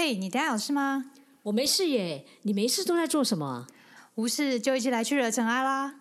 [0.00, 1.06] 嘿，你等下有事吗？
[1.42, 3.66] 我没事耶，你没事都在做什么？
[4.14, 5.92] 无事就一起来去惹尘埃啦！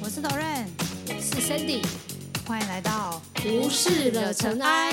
[0.00, 0.64] 我是 Doran，
[1.06, 1.84] 我是 Sandy，
[2.46, 4.90] 欢迎来到无事惹尘埃。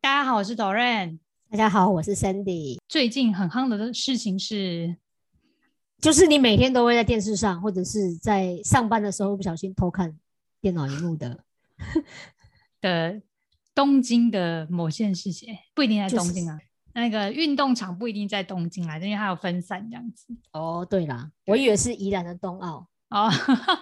[0.00, 1.20] 大家好，我是 Doran。
[1.52, 2.78] 大家好，我是 Sandy。
[2.88, 4.96] 最近很夯的事情是，
[6.04, 10.14] 就是你每天都会在电视上，或者是在上班的时候不小心偷看
[10.60, 11.42] 电脑荧幕的
[12.82, 13.22] 的
[13.74, 16.58] 东京的某件事情，不一定在就是东京啊。
[16.92, 20.26] 那个运动场不一定在东京啊，因为它有分散这样子。
[20.52, 23.30] 哦，对啦，我以为是宜兰的冬奥，哦，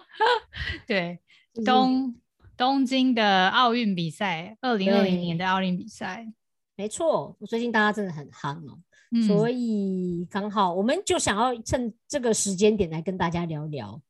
[0.87, 1.19] 对，
[1.53, 2.15] 就是东
[2.57, 6.33] 东京的奥运比赛，二零二零年的奥运比赛，
[6.77, 8.79] 没错，最近大家真的很夯哦，
[9.13, 14.01] 嗯，所以刚好我们就想要趁这个时间点来跟大家聊聊。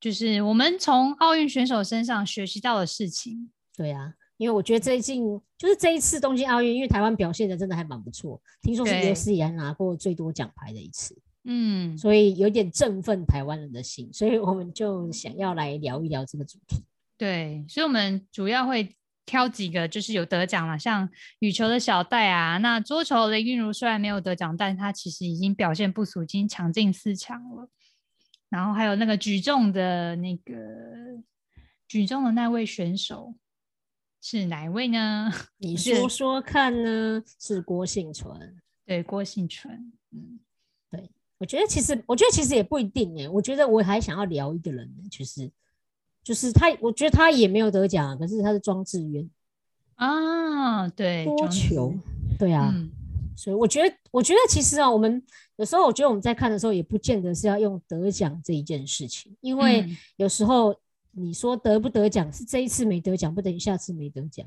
[0.00, 3.50] 就是我们从奥运选手身上学习到的事情。
[3.76, 5.24] 对啊，因为我觉得最近
[5.56, 16.84] 就是这一次东京奥运，因为台湾表现的真的还蛮不错，听说是对有史以来拿过最多奖牌的一次，嗯，所以有点振奋台湾人的心，所以我们就想要来聊一聊这个主题。
[17.16, 18.94] 对，所以我们主要会
[19.28, 21.06] 挑几个就是有得奖了，像
[21.40, 27.68] 羽球的小戴啊，那桌球林昀儒虽然没有得奖，但他其实已经表现不俗，已经抢进四强了。
[28.48, 30.54] 然后还有那个举重的那个
[31.86, 33.34] 举重的那位选手
[34.22, 35.30] 是哪一位呢？
[35.58, 37.22] 你是说说看呢？
[37.38, 38.56] 是郭幸存。
[38.86, 39.92] 对，郭幸存。
[40.12, 40.40] 嗯，
[40.90, 43.28] 对我觉得其实，我觉得其实也不一定哎。
[43.28, 45.50] 我觉得我还想要聊一个人呢，就是
[46.28, 49.26] 就是他，我觉得他也没有得奖啊，可是他是庄智渊，
[49.94, 51.94] 啊，对，桌庄子球，
[52.38, 52.70] 对啊。
[52.70, 52.90] 嗯，
[53.34, 55.22] 所以我觉得，我觉得其实啊，我们
[55.56, 60.76] 有时候我觉得我们在看的时候，也不见得是要用得奖这一件事情，因为嗯有时候
[61.12, 64.46] 你说得不得奖，是这一次没得奖，不等于下次没得奖。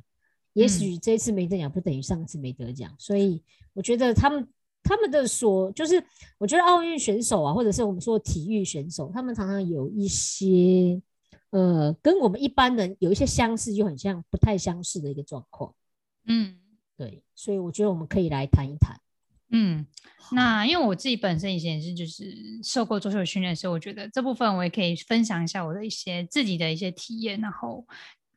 [0.53, 2.93] 也嗯许这一次没得奖，不等于上次没得奖。
[2.99, 3.41] 所以
[3.73, 4.47] 我觉得他们
[4.83, 6.03] 他们的所就是，
[6.37, 11.01] 我觉得奥运选手啊，或者是我们说的体育选手，他们常常有一些
[11.51, 15.73] 呃，跟我们一般人有一些相似，又很像不太相似的一个状况。
[16.25, 16.57] 嗯
[16.97, 18.99] 对，所以我觉得我们可以来谈一谈。
[19.49, 19.85] 嗯，
[20.31, 27.85] 那因为我自己本身以前也是就是受过桌球训练，所以我觉得这部分我也可以分享一下我的一些自己的一些体验，然后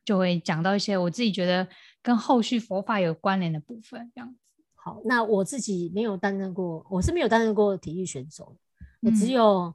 [0.03, 1.65] 就会讲到一些我自己觉得
[2.01, 4.37] 跟后续佛法有关联的部分，这样子。
[4.73, 8.57] 好，那我自己没有担任过，我是没有担任过体育选手，
[9.01, 9.73] 我只嗯有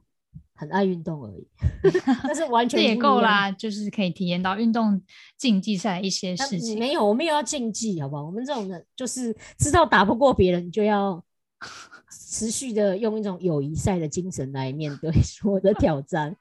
[0.53, 1.47] 很爱运动而已，
[2.23, 3.15] 但是完这也全不一样。
[3.15, 5.01] 够啦，就是可以体验到运动
[5.37, 6.77] 竞技赛一些事情。
[6.77, 8.23] 没有，我们也要竞技，好不好？
[8.23, 11.23] 我们这种人就是知道打不过别人，就要
[12.29, 16.35] 持续的用一种友谊赛的精神来面对 所有的挑战。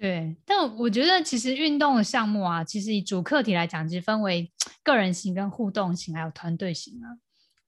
[0.00, 4.50] 对，但我觉得其实运动的项目啊，其实以主课题来讲，其实分为
[4.82, 7.16] 个人型、跟互动型，还有团队型啊。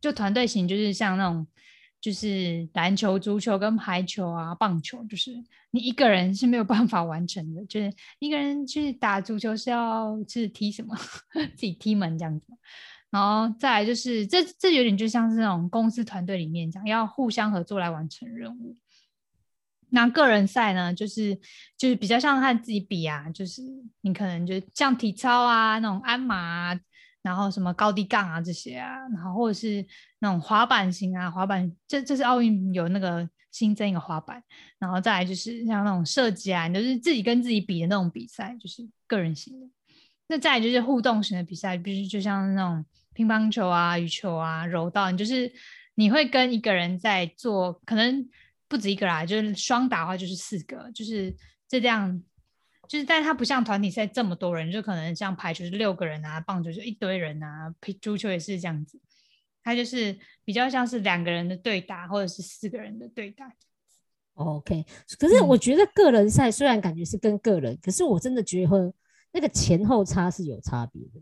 [0.01, 1.47] 就团队型就是像那种，
[2.01, 5.33] 就是篮球、足球跟排球啊、棒球，就是
[5.71, 10.97] 你一个人是没有办法完成的，就是一个人去打足球是要是踢什么
[11.55, 12.47] 自己踢门这样子。
[13.11, 18.77] 然后再来就是这这有点就像是那种公司团队里面讲，要互相合作来完成任务。
[19.91, 21.39] 那个人赛呢，就是
[21.79, 23.63] 就是比较像和自己比啊，就是
[24.01, 26.81] 你可能就像体操啊，那种鞍马啊，
[27.27, 29.85] 然后什么高低杠啊这些啊，然后或者是
[30.21, 34.41] 那种滑板型啊，滑板这这是奥运有那个新增一个滑板，
[34.79, 39.67] 然后再来就是像那种射击啊，你就是自己跟自己比的那种比赛，就是个人型的。
[40.29, 45.53] 那再来就是互动型的比赛，比如就像那种乒乓球啊、羽球啊、柔道，你就是
[45.97, 48.25] 你会跟一个人在做，可能
[48.69, 51.35] 不止一个啦，就是双打的话就是四个，就是
[51.69, 52.23] 这样，
[52.89, 59.01] 就是但是它不像团体赛这么多人，就可能像排球是六个人啊，棒球就一堆人啊，皮足球也是这样子，
[59.63, 63.53] 它就是比较像是两个人的对打，或者是四个人的对打。
[64.35, 64.85] OK，
[65.19, 65.49] 可是嗯。
[65.49, 68.95] 我觉得个人赛虽然感觉是跟个人，可是我真的觉得
[69.33, 71.21] 那个前后差是有差别的。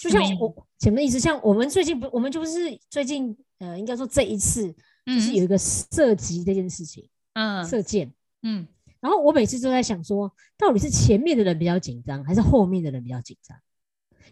[0.00, 4.72] 就像我前面的意思，像我们最近不，我们就是最近呃，应该说这一次
[5.06, 5.34] 就是嗯。
[5.36, 7.64] 有一个射击这件事情，嗯。
[7.68, 8.12] 射箭。
[8.42, 8.66] 嗯
[9.04, 13.54] 然后我每次都在想说，到底是前面的人比较紧张，还是后面的人比较紧张？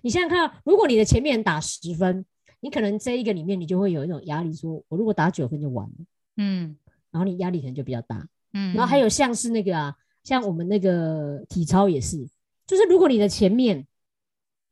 [0.00, 2.24] 你想想看啊，如果你的前面人打十分，
[2.60, 5.94] 你可能这一个里面你就会有一种压力，说我如果打九分就完了，
[6.38, 6.74] 嗯
[7.10, 8.26] 然后你压力可能就比较大。
[8.54, 12.26] 嗯，然后还有像是那个啊，像我们那个体操也是，
[12.66, 13.86] 就是如果你的前面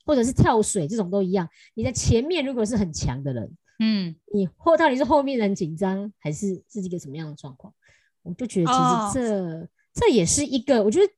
[0.07, 7.75] 或者是跳水这种都一样，你的前面如果是很强的人，嗯你后到底是后面人紧张，还是是一个什么样的状况？
[8.23, 11.13] 我就觉得其哦实这、这也是一个，我觉得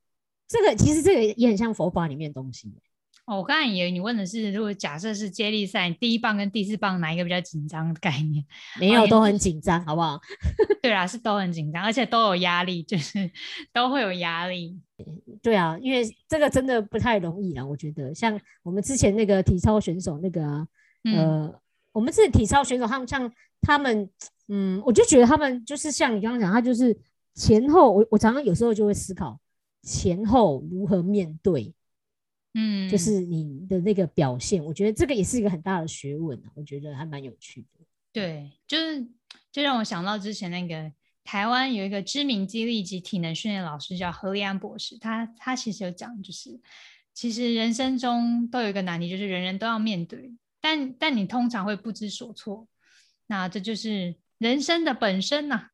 [0.47, 2.71] 这个其实这个也很像佛法里面的东西。
[3.25, 8.43] 哦，我刚才以为你问的是，如果假设是接力赛，第一棒跟第四棒哪一个比较紧张的概念？
[8.77, 10.19] 没有，都很紧张，好不好？
[10.83, 13.31] 对啊，是都很紧张，而且都有压力，就是
[13.71, 14.77] 都会有压力。
[15.41, 17.65] 对啊，因为这个真的不太容易啊。
[17.65, 20.67] 我觉得像我们之前那个体操选手那个啊、
[21.05, 21.61] 嗯，呃，
[21.93, 23.31] 我们这体操选手，他们像
[23.61, 24.09] 他们，
[24.49, 26.93] 嗯，我就觉得他们就是像你刚刚讲，他就是
[27.33, 29.39] 前后，我我常常有时候就会思考
[29.81, 31.73] 前后如何面对，
[32.53, 37.85] 嗯，就是你的那个表现，我觉得这个也是一个很大的学问啊，我觉得还蛮有趣的。
[38.11, 39.07] 对，就是
[39.51, 40.91] 就让我想到之前那个
[41.23, 46.59] 台湾有一个知名激励及体能训练老师叫何立安博士，他他其实有讲，就是
[47.13, 50.31] 其实人生中都有一个难题，就是人人都要面对，
[50.61, 52.67] 但但你通常会不知所措，
[53.25, 55.69] 那这就是人生的本身呐、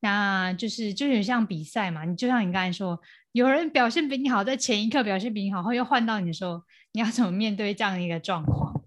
[0.00, 3.00] 那就是就有像比赛嘛，你就像你刚才说，
[3.32, 6.62] 有人表现比你好，在前一刻表现比你好，后又换到你的时候，
[6.92, 8.82] 你要怎么面对这样的一个状况？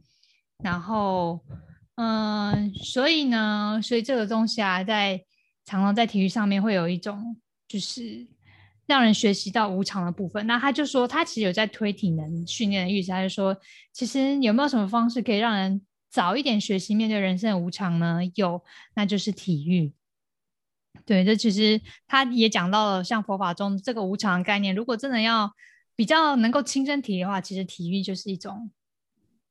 [0.64, 1.40] 然后，
[1.96, 5.20] 嗯，所以呢，所以这个东西啊，在
[5.66, 7.36] 常常在体育上面会有一种
[7.68, 8.28] 就是
[8.86, 10.46] 让人学习到无常的部分。
[10.48, 13.56] 那他就说，他其实有在推体能训练的意思，他就说，
[13.94, 18.20] 其实有没有什么方式可以让人早一点学习面对人生的无常呢？
[18.36, 18.64] 有，
[18.96, 19.94] 那就是体育。
[21.06, 25.52] 对，这其实他也讲到了，像佛法中这个无常概念，如果真的要
[25.96, 28.70] 比较能够亲身体验的话，其实体育就是一种，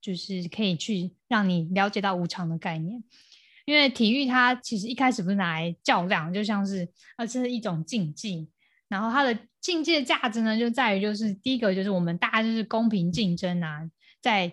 [0.00, 3.02] 就是可以去让你了解到无常的概念。
[3.64, 8.48] 因为体育它其实一开始不是拿来较量，就像是啊这是一种竞技，
[8.88, 13.82] 然后它的竞技的价值呢，就在于就是第一个就是我们大家就是公平竞争啊，
[14.22, 14.52] 在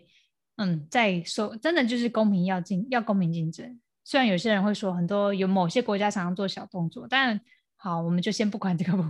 [0.57, 3.79] 嗯在说真的就是公平要竞要公平竞争。
[4.05, 7.41] 虽然有些人会说很多有某些国家常常做小动作，但
[7.75, 9.01] 好，我们就先不管这个不。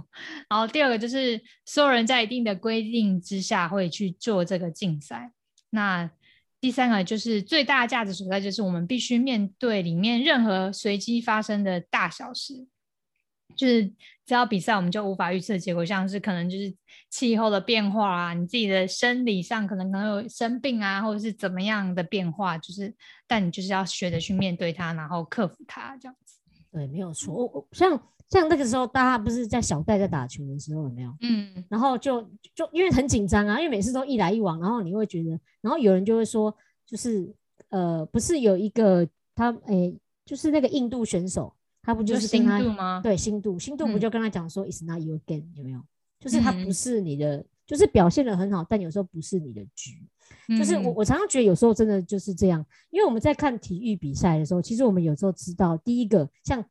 [0.49, 5.31] 然后第二个就是所有人在一定的规定之下会去做这个竞赛。
[5.69, 6.09] 那
[6.59, 12.65] 第三个就是最大的价值所在，就是我们必须面对里面任何随机发生的大小事。
[13.55, 13.85] 就是
[14.25, 16.73] 只要比赛，我们就无法预测结果，像是可能就是
[17.09, 22.93] 气候的变化啊，你自己的生理上可能可能有生病啊，或者是怎么样的变化，就是
[23.27, 26.37] 但你就是要学着去面对它，然后克服它，这样子。
[26.71, 27.33] 对，没有错。
[27.33, 27.97] 我我像
[28.29, 31.15] 像那个时候，大家不是在小戴在打球的时候，有没有？
[31.21, 32.21] 嗯然后就
[32.53, 35.29] 就因为很紧张啊，因为每次都一来一往，然后你会觉得，
[35.61, 36.53] 然后有人就会说，
[36.85, 37.33] 就是
[37.69, 42.99] 呃，不是有一个他诶，就是那个印度选手，他不就是跟他度吗？
[43.03, 45.79] 对新度，新度不嗯就跟他讲说、It's not your game，有没有？
[46.19, 50.01] 就是他嗯不是你的，就是表现的很好，但有时候不是你的局。
[50.47, 56.65] 就是我嗯我常常觉得有时候真的就是这样，因为我们在看体育比赛的时候，其实我们有时候知道，第一个像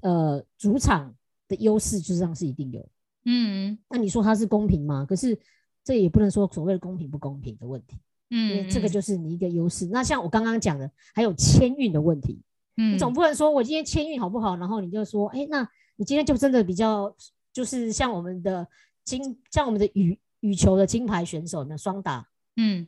[0.00, 1.14] 呃主场
[1.46, 2.88] 的优势，事实上是一定有。
[3.26, 5.04] 嗯那你说它是公平吗？
[5.04, 5.38] 可是
[5.84, 7.98] 这也不能说所谓的公平不公平的问题，
[8.28, 9.86] 因为嗯，这个就是你一个优势。
[9.86, 12.40] 那像我刚刚讲的，还有签运的问题，
[12.80, 17.14] 嗯你总不能说我今天签运好不好，然后你就说，哎，那你今天就真的比较
[17.52, 18.66] 就是像我们的
[19.04, 22.86] 金，像我们的羽羽球的金牌选手呢，双打，嗯。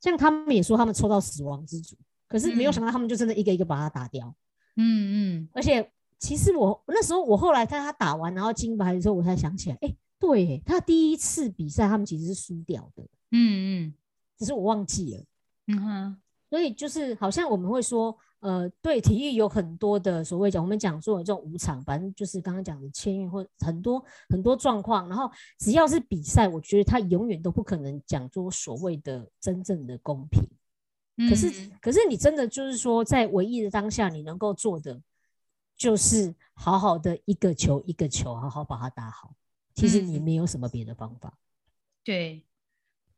[0.00, 1.96] 像他们也说他们抽到死亡之组，
[2.28, 2.72] 可是没有嗯。
[2.72, 4.34] 想到他们就真的一个一个把它打掉。
[4.76, 5.48] 嗯嗯。
[5.52, 13.94] 而且其实我那时候我后来看他打完然后金牌的时候，我才想起来，哎，对耶，他第一次比赛他们其实是输掉的，嗯嗯。
[14.38, 15.24] 只是我忘记了。
[15.68, 16.16] 嗯哼，
[16.50, 30.42] 所以就是好像我们会说，呃，对体育有很多的所谓讲，我们讲说的这种无常，反正就是刚刚讲的签运或很多很多状况，然后只要是比赛，我觉得他永远都不可能讲说所谓的真正的公平。
[31.28, 35.00] 可是，嗯可是你真的就是说，在唯一的当下，你能够做的
[35.76, 39.32] 就是好好的一个球一个球，好好把它打好。
[39.74, 41.38] 其实你嗯没有什么别的方法。
[42.02, 42.44] 对，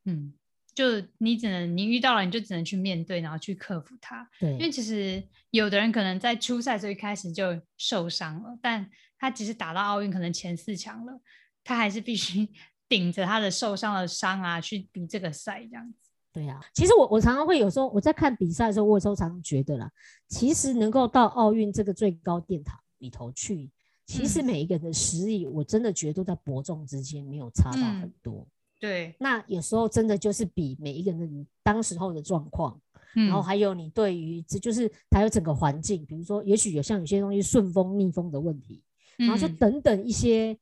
[0.04, 0.34] 嗯，
[0.74, 0.84] 就
[1.18, 4.28] 你只能你遇到了，你就只能去面对，然后去克服它。
[4.40, 11.20] 对因为，其实有的人可能在初赛时候一开始就受伤了，但他即使打到奥运可能前四强了，
[11.62, 12.48] 他还是必须
[12.88, 16.10] 顶着他的受伤的伤啊去比这个赛这样子。
[16.32, 19.88] 对啊、其实我我常常会有时候我在看比赛的时候，我有时候常常觉得啦，
[20.26, 23.70] 其实能够到奥运这个最高殿堂里头去，
[24.04, 28.48] 其实嗯每一个人的实力，我真的觉得都在伯仲之间，没有差到很嗯多。
[28.84, 32.78] 对，那有时候真的就是比每一个人的当时候的状况，
[33.16, 38.82] 嗯然后还有你对于这就是还有整个环境，比如说也许有像有些东西顺风逆风的问题，
[39.16, 40.54] 然后就嗯等等一些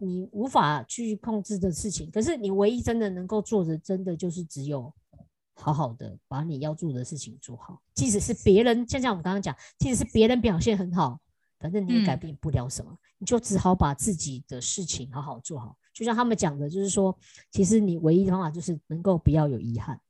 [0.00, 2.10] 你无法去控制的事情。
[2.10, 4.92] 可是你唯一真的能够做的，真的就是只有
[5.54, 11.20] 好好的把你要做的事情做好，即使是别人，像像我们刚刚讲，即使是别人表现很好，
[11.60, 15.76] 反正你也改嗯变不了什么，你就只好把自己的事情好好做好。
[15.92, 17.16] 就像他们讲的，就是说，
[17.50, 20.00] 其实你唯一的方法就是能够不要有遗憾。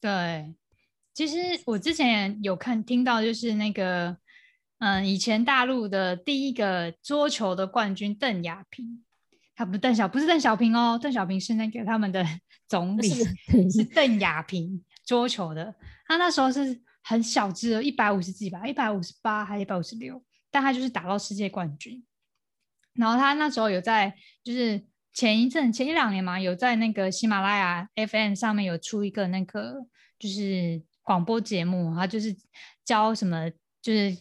[0.00, 0.54] 对，
[1.14, 4.16] 其实我之前有看听到，就是那个，
[4.78, 9.04] 嗯，以前大陆的第一个桌球的冠军邓亚萍，
[9.54, 12.24] 他不是邓小，不是邓小平哦，邓小平是那个他们的
[12.68, 13.08] 总理，
[13.70, 15.74] 是邓亚萍桌球的，
[16.06, 22.04] 他那时候是很小只的，一百五十几吧，一百五十八还是一百五十六，但他就是打到世界冠军。
[22.94, 24.82] 然后他那时候有在，就是
[25.16, 29.86] 前一阵前一两年嘛，有在那个喜马拉雅 FM 上面有出一个那个
[30.18, 32.36] 就是广播节目，他就是
[32.84, 34.14] 教什么就是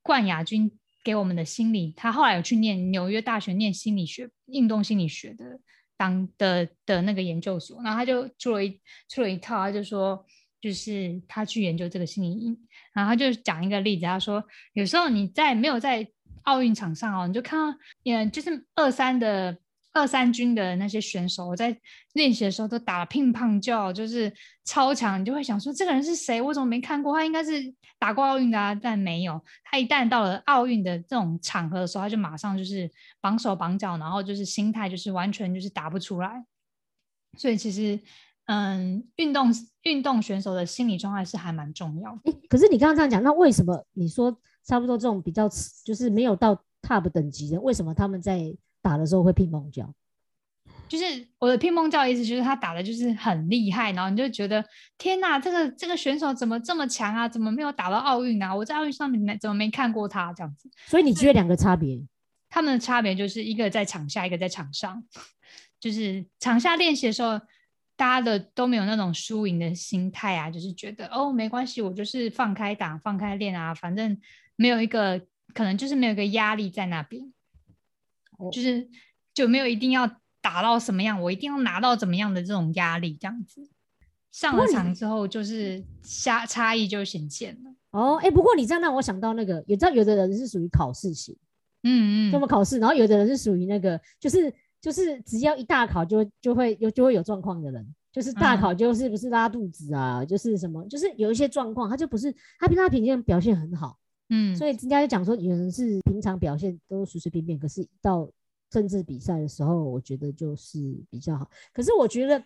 [0.00, 0.70] 冠亚军
[1.04, 5.60] 给我们的心理，他后来有去念纽约大学念心理学、运动心理学的
[5.98, 10.24] 当的的那个研究所，然后他就出了一出了一套，他就说。
[10.60, 12.58] 就是他去研究这个心理，
[12.92, 16.04] 然后他就讲一个例子，他说有时候你在没有在
[16.42, 19.56] 奥运场上哦，你就看到，也就是二三的
[19.98, 21.76] 二三军的那些选手，我在
[22.12, 24.32] 练习的时候都打了乒乓叫，就是
[24.64, 26.40] 超强，你就会想说这个人是谁？
[26.40, 27.12] 我怎么没看过？
[27.12, 27.50] 他应该是
[27.98, 29.40] 打过奥运的啊，但没有。
[29.64, 32.88] 他一旦到了奥运的这种场合的时候，他就马上就是
[33.20, 36.44] 绑手绑脚，然后就是心态就是完全就是打不出来。
[37.36, 37.98] 所以其实，
[38.46, 39.52] 嗯，运动
[39.82, 42.32] 运动选手的心理状态是还蛮重要的。
[42.48, 45.48] 可是你刚刚这样讲，那为什么你说差不多这种比较
[45.84, 48.54] 就是没有到 top 等级的，为什么他们在
[48.88, 49.92] 打的时候会乒乓叫？
[50.88, 51.04] 就是
[51.38, 54.64] 我的乒乓教的意思，就是他打的就是很厉害，然后你就觉得
[54.96, 57.28] 天哪，这个这个选手怎么这么强啊？
[57.28, 58.54] 怎么没有打到奥运啊？
[58.54, 60.70] 我在奥运上面没怎么没看过他这样子？
[60.86, 62.00] 所以你觉得两个差别？
[62.48, 65.04] 他们的差别就是一个在场下，一个在场上。
[65.78, 67.38] 就是场下练习的时候，
[67.94, 74.18] 大家的都没有那种输赢的心态啊，就是觉得哦没关系，我就是放开打、放开练啊，反正
[74.56, 75.20] 没有一个
[75.52, 77.28] 可能就是没有一个压力在那边，哦
[78.52, 78.88] 就是
[79.34, 80.08] 就没有一定要
[80.40, 83.68] 打到什么样，我一定要拿到怎么样的这种压力，这样子。
[84.30, 87.74] 上了场之后，就是差差异就显现了。
[87.90, 91.34] 哦，哎，不过你这样让我想到那个，有知道有的人是属于考试型，
[91.82, 98.60] 嗯嗯，就我们考试，然后有的人是属于那个，就是就是只要一大考就就会有就会有状况的人，就是大嗯。
[98.60, 103.98] 考就是不是拉肚子啊，就是什么，就是有一些状况，他就不是他平常平时表现很好，
[104.30, 108.28] 嗯，所以人家就讲说有人是平常表现都随随便便，可是一到
[108.70, 110.78] 政治比赛的时候，我觉得就是
[111.10, 111.50] 比较好。
[111.72, 112.42] 可是我觉得，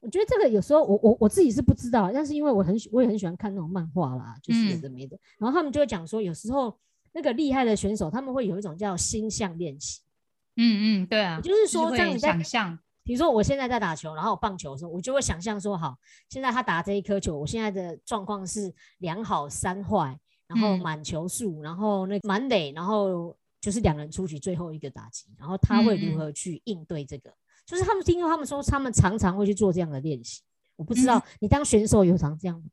[0.00, 6.76] 我觉得这个有时候我我我自己是不知道，但是因为我很喜我也很喜欢看那种漫画啦，就是有嗯的没的，然后他们就会讲说，有时候
[7.12, 10.02] 那个厉害的选手他们会有一种叫心象练习，
[10.56, 15.96] 嗯嗯，对啊，就是说会这样你在想象，比如说我现在在打球，然后我棒球的时候，我就会想象说，好，
[16.28, 20.18] 现在他打这一颗球，我现在的状况是两好三坏，
[20.52, 27.32] 然后嗯满球数，然后那满垒，然后就是两人出局最后一个打击，然后他会如何去应对这个？
[27.64, 30.42] 就是他们听说他们说他们常常会去做这样的练习，
[30.76, 32.66] 我不知道、嗯你当选手有常这样吗？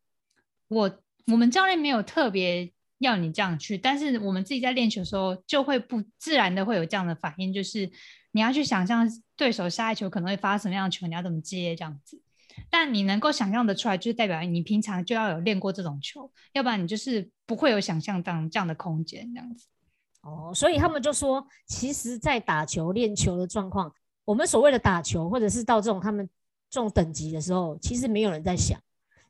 [0.67, 7.89] 我我们教练没有特别要你这样去，但是我们自己在练球的时候就会不自然的会有这样的反应，就是
[8.31, 12.19] 你要去想象对手下一球可能会发什么样的球，你要怎么接这样子。
[12.69, 19.67] 但你能够想象的出来，就是代表你平常就要有练过这种球，要不然你就是不会有想象这样这样的空间这样子。
[20.21, 23.89] 哦，所以他们就说，其实，在打球练球的状况，
[24.25, 26.27] 我们所谓的打球，或者是到这种他们
[26.69, 28.77] 这种等级的时候，其实没有人在想，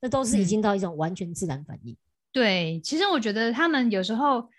[0.02, 1.96] 那都是已嗯经到一种完全自然反应。
[2.32, 4.50] 对，其实我觉得他们有时候，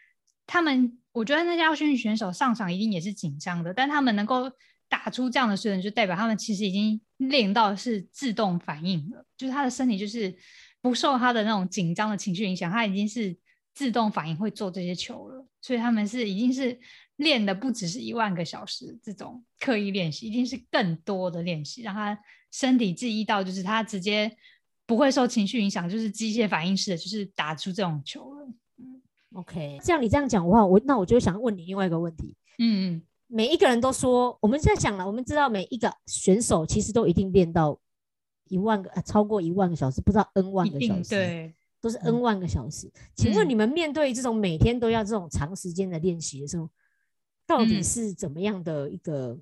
[0.47, 4.51] 他们我觉得那些奥运选手上场一定也是紧张的，但他们能够
[4.89, 10.35] 打出这样的水准，就代表他们其实已经练到是自动反应了，就是他的身体就是
[10.81, 13.37] 不受他的那种紧张的情绪影响，他已经是
[13.75, 16.79] 自动反应会做这些球了，所以他们是已经是
[17.17, 22.19] 练的不只是一万个小时这种刻意练习，一定是更多的练习，让他
[22.51, 24.35] 身体记忆到，就是他直接
[24.87, 28.49] 不会受情绪影响，就是机械反应式的，就是打出这种球了。
[29.35, 37.79] OK，像你这样讲的话，我那我就想问你另外一个问题：嗯嗯，每一个人都说，我们在想了，我们知道每一个选手其实都一定练到
[38.49, 41.55] 一万个，呃超过一万个小时，不知道 N 万个小时，，对。
[41.83, 42.93] 都是嗯 N 万个小时。
[43.17, 46.69] 请问嗯你们面对这种每天都要这种长时间的练习的时候，
[47.47, 49.39] 到底嗯是怎么样的一个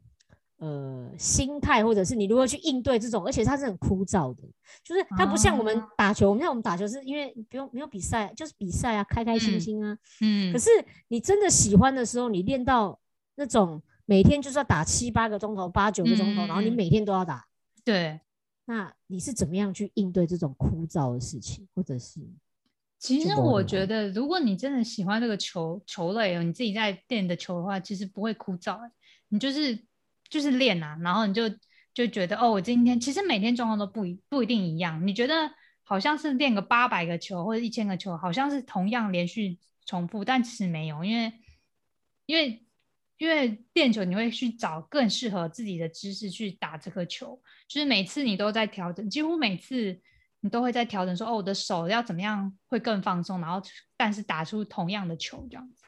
[0.59, 3.25] 呃心态，或者是你如何去应对这种？
[3.25, 4.43] 而且它是很枯燥的，
[4.85, 9.99] 就是它不像我们啊打球，我们像我们打球是因为不用没有比赛，就是比赛啊，开开心嗯心啊。
[10.21, 10.71] 嗯，可是
[11.09, 13.01] 你真的喜欢的时候，你练到
[13.39, 17.47] 那种每天就是要打七八个钟头、八九个钟头，然后你每天都要打，
[17.85, 18.21] 对，
[18.65, 22.21] 那你是怎么样去应对这种枯燥的事情，或者是
[22.99, 28.91] 其实我觉得，如果你真的喜欢这个球球类哦，你自己在练的球的话，其实不会枯燥欸。
[29.29, 29.79] 你就是
[30.29, 31.49] 就是练啊，然后你就
[31.95, 35.07] 就觉得哦，我今天其实每天状况都不一不一定一样。
[35.07, 35.35] 你觉得
[35.85, 41.33] 好像是练个八百个球或者一千个球，好像是同样连续重复，但其实没有，因为
[42.27, 42.67] 因为
[43.19, 50.01] 因为练球你会去找更适合自己的姿势去打这颗球，就是每次你都在调整，几乎每次
[50.41, 53.61] 你都会在调整说，哦，我的手要怎么样会更放松，然后
[53.97, 55.85] 但是打出同样的球这样子。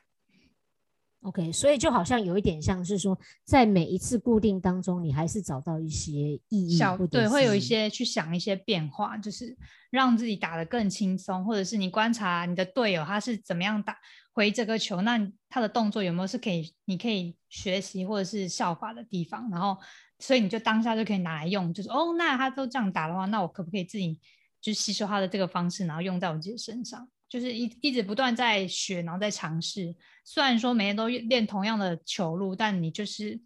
[1.22, 6.12] OK，所以就好像有一点像是说，在每一次固定当中，你还是找到一些
[6.48, 9.54] 意义，小对，会有一些去想一些变化，就是
[9.90, 13.98] 让自己打得更轻松，或者是你观察你的队友他是怎么样打
[14.32, 19.76] 回这个球，那他的动作有没有是可以你可以学习或者是效法的地方，然后
[20.20, 24.18] 所以你就当下就可以拿来用，就是哦，那他都这样打的话，那我可不可以自己
[24.58, 27.06] 就吸收他的这个方式，然后用在我自己身上？
[27.30, 29.94] 就是一一直不断在学，然后在尝试。
[30.24, 33.40] 虽然说每天都练同样的球路，但你就是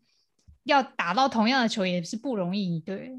[0.64, 2.80] 要打到同样的球也是不容易。
[2.80, 3.12] 对，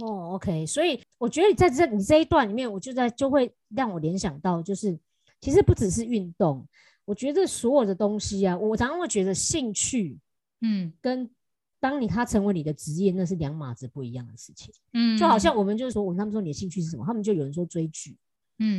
[0.00, 4.98] 哦，OK，所以我觉得你在这你这一段里面，我就在就会让我联想到，就是
[5.38, 6.66] 其实不只是运动，
[7.04, 10.18] 我觉得所有的东西啊，我常常会觉得兴趣
[10.62, 11.30] 嗯跟
[11.78, 14.72] 当你他成为你的职业，那是两码子不一样的事情。
[14.94, 18.16] 嗯，就好像我们就是说，我他们说你的兴趣是什么，他们就有人说追剧。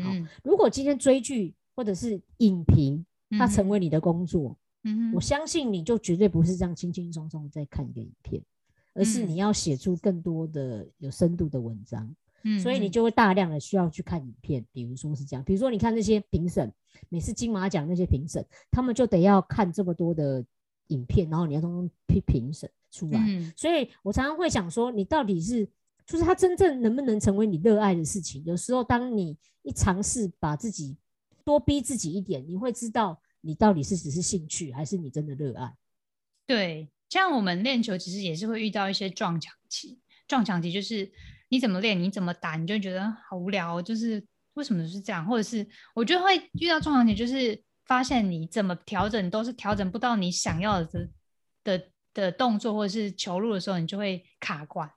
[0.04, 8.42] 好嗯嗯，如果今天追剧或者是影评，它成嗯为你的工作，嗯哼我相信你就绝对不是这样轻轻松松在看一个影片，
[8.94, 14.64] 而是嗯你要写出更多的有深度的文章，嗯，所以你就会大量的需要去看影片。
[14.72, 16.72] 比如说是这样，比如说你看那些评审，
[17.10, 20.46] 每次金马奖那些评审，他们就得要看这么多的
[20.88, 23.20] 影片，然后你要通批评审出来。
[23.28, 25.68] 嗯所以我常常会想说，你到底是
[26.06, 28.44] 就是它真正能不能成为你热爱的事情？
[28.46, 30.98] 有时候当你一尝试把自己
[31.44, 35.76] 多逼自己一点，你会知道你到底是只是兴趣，还是你真的热爱。
[36.46, 41.12] 对，像我们练球其实也是会遇到一些撞墙期，撞墙期就是
[41.50, 51.10] 你怎么练，你怎么打，你就觉得好无聊，就是为什么是这样，或者是我觉得会遇到撞墙期，就是发现你怎么调整都是调整不到你想要的
[51.64, 54.90] 的的动作或者是球路的时候，你就会卡关，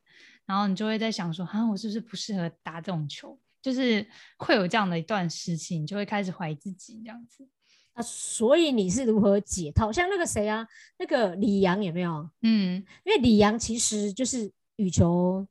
[0.48, 3.38] 然后你就会在想说，啊，我是不是不适合打这种球？
[3.60, 4.06] 就是
[4.38, 7.46] 会有这样的一段时期，你就会开始怀疑自己这样子。
[7.92, 9.92] 啊，所以你是如何解套？
[9.92, 10.66] 像那个谁啊，
[10.98, 12.30] 那个李阳有没有？
[12.40, 15.46] 嗯因为李阳其实就是羽球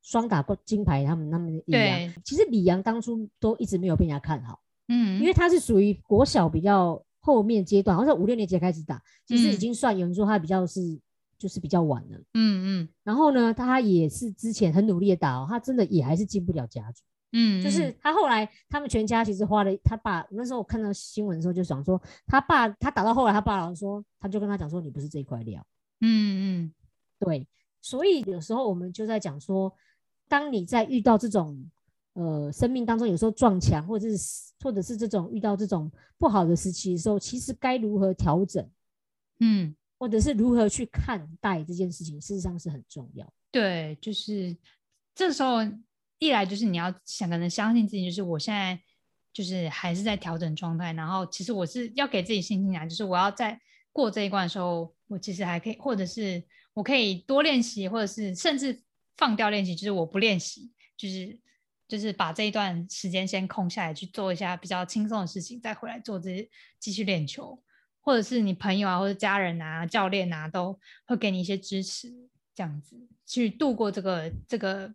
[0.00, 10.80] 双打过金牌，他们他们的李阳对，其实李阳当初都一直没有被人家看好，嗯，因为他是属于国小比较后面阶段，好像五六年级才开始打，其实已嗯经算有人说他比较是
[11.42, 12.16] 就是比较晚了。
[12.34, 17.02] 嗯嗯然后呢，他也是之前很努力的打哦，他真的也还是进不了甲组。
[17.32, 25.66] 嗯，就是他后来他们全家其实花了他爸，那时候我看到新闻的时候就想说，他爸他打到后来，他爸老说，他就跟他讲说，你不是这一块料。
[26.00, 26.74] 嗯嗯
[27.18, 27.44] 对，
[27.80, 29.74] 所以有时候我们就在讲说，
[30.28, 31.68] 当你在遇到这种
[32.12, 38.68] 呃生命当中有时候撞墙，或者是或者是这种遇到这种不好的时期的时候，其实该如何调整，
[39.40, 43.32] 嗯，或者是如何去看待这件事情，事实上是很重要。
[43.52, 44.56] 对，就是
[45.14, 45.58] 这时候
[46.18, 48.76] 一来就是你要想可能相信自己，就是我现在
[49.32, 53.56] 就是还是在调整状态，然后其实我是要给自己信心啊，就是我要在
[53.92, 56.42] 过这一关的时候，我其实还可以，或者是
[56.74, 58.82] 我可以多练习，或者是甚至
[59.16, 61.38] 放掉练习，就是我不练习，就是
[61.86, 67.62] 就是把这一段时间先空下来去做一下比较轻松的事情，再回来做这继续练球，
[68.02, 72.12] 或者是你朋友啊或者家人啊教练啊都会给你一些支持，
[72.54, 74.92] 这样子去度过这个这个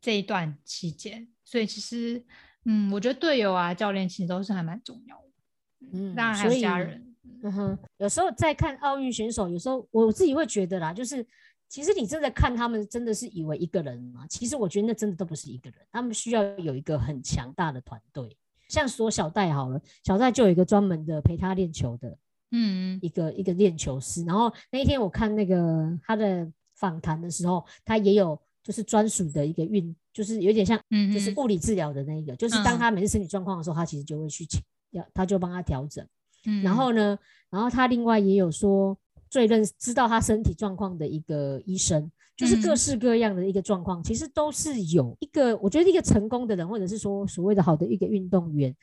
[0.00, 1.26] 这一段期间。
[1.42, 2.24] 所以其实，
[2.64, 7.14] 嗯，我觉得队友啊教练其实都是还蛮重要的，嗯当然还有家人。
[7.42, 11.26] 嗯哼，有时候在看奥运选手，有时候我自己会觉得啦，就是
[11.68, 14.26] 其实你正在看他们，真的是以为一个人嘛？
[14.26, 18.34] 其实我觉得那真的都不是一个人，他们需要有一个很强大的团队。
[18.68, 22.16] 像说小戴好了，小戴就有一个专门的陪他练球的
[22.54, 22.98] 嗯。
[23.02, 24.24] 一个一个练球师。
[24.24, 31.34] 然后那一天我看那个他的访谈的时候，他也有就是专属的一个运，就是有点像嗯，就是嗯。
[31.36, 32.78] 物理治疗的那一个，就是当嗯。
[32.78, 34.60] 他每次身体状况的时候，他其实就会去请，
[34.92, 36.06] 要他就帮他调整。
[36.46, 37.18] 嗯然后呢，
[37.50, 38.96] 然后他另外也有说
[39.30, 42.76] 最认知道他身体状况的一个医生，就是各嗯。
[42.76, 48.76] 式各样的一个状况，其实都是有一个，我觉得一个成功的人，或者是说所谓的好的一个运动员，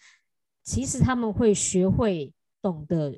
[0.64, 3.18] 其实他们会学会懂得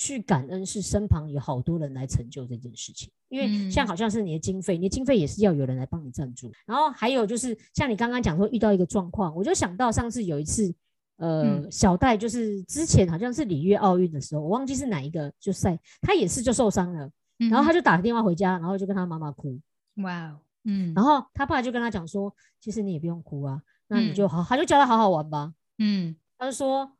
[0.00, 3.10] 去感恩，是身旁有好多人来成就这件事情。
[3.28, 6.50] 因为像嗯好像是你的经费，你的经费也是要有人来帮你赞助。
[6.64, 10.74] 然后还有就是像你刚刚讲说遇到一个状况，我就想到上次有一次
[11.16, 19.60] 呃小戴就是之前好像是里约奥运的时候，我忘记是哪一个就赛，他也是就受伤了，然后他就打个电话回家，然后就跟他妈妈哭，
[19.96, 24.14] 哇哦，嗯，然后他爸就跟他讲说，其实你也不用哭啊，那你嗯。
[24.14, 26.16] 就好，他就叫他好好玩吧，嗯。
[26.38, 26.90] 他就说